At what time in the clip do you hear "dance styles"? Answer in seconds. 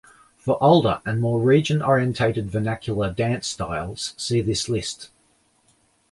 3.13-4.15